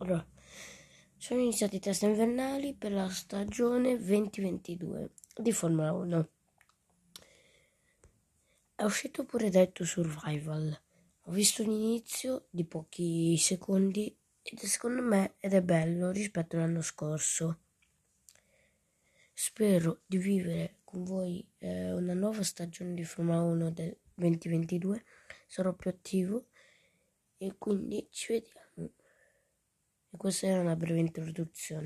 Allora, 0.00 0.24
sono 1.16 1.40
iniziati 1.40 1.76
i 1.76 1.80
test 1.80 2.02
invernali 2.02 2.72
per 2.72 2.92
la 2.92 3.08
stagione 3.08 3.98
2022 3.98 5.10
di 5.34 5.50
Formula 5.50 5.92
1. 5.92 6.28
È 8.76 8.84
uscito 8.84 9.24
pure 9.24 9.50
detto 9.50 9.84
Survival. 9.84 10.80
Ho 11.22 11.32
visto 11.32 11.64
l'inizio 11.64 12.46
di 12.50 12.64
pochi 12.64 13.36
secondi 13.38 14.16
ed 14.40 14.60
secondo 14.60 15.02
me 15.02 15.34
ed 15.40 15.52
è 15.52 15.62
bello 15.62 16.12
rispetto 16.12 16.54
all'anno 16.54 16.80
scorso. 16.80 17.58
Spero 19.32 20.02
di 20.06 20.18
vivere 20.18 20.76
con 20.84 21.02
voi 21.02 21.44
eh, 21.58 21.92
una 21.92 22.14
nuova 22.14 22.44
stagione 22.44 22.94
di 22.94 23.02
Formula 23.02 23.42
1 23.42 23.70
del 23.72 23.96
2022. 24.14 25.04
Sarò 25.48 25.72
più 25.72 25.90
attivo 25.90 26.46
e 27.36 27.56
quindi 27.58 28.06
ci 28.12 28.34
vediamo. 28.34 28.97
Questa 30.18 30.46
era 30.48 30.60
una 30.60 30.76
breve 30.76 30.98
introduzione. 31.00 31.76